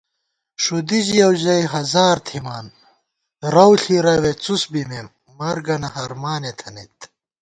[0.63, 2.65] ݭُدی ژِیَؤ ژَئی ہزار تھِمان،
[3.53, 6.99] رَؤ ݪِی رَوےڅُس بِمېم، مرگنہ ہرمانےتھنَئیت